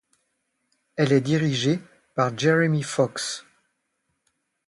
[0.95, 1.79] Elle est dirigée
[2.15, 3.45] par Jeremy Fox.